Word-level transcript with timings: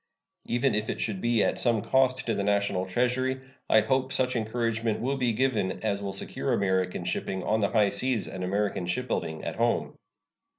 Even 0.47 0.73
if 0.73 0.89
it 0.89 0.99
should 0.99 1.21
be 1.21 1.43
at 1.43 1.59
some 1.59 1.83
cost 1.83 2.25
to 2.25 2.33
the 2.33 2.43
National 2.43 2.87
Treasury, 2.87 3.39
I 3.69 3.81
hope 3.81 4.11
such 4.11 4.35
encouragement 4.35 4.99
will 4.99 5.15
be 5.15 5.31
given 5.31 5.83
as 5.83 6.01
will 6.01 6.11
secure 6.11 6.53
American 6.53 7.05
shipping 7.05 7.43
on 7.43 7.59
the 7.59 7.69
high 7.69 7.89
seas 7.89 8.27
and 8.27 8.43
American 8.43 8.87
shipbuilding 8.87 9.43
at 9.43 9.57
home. 9.57 9.93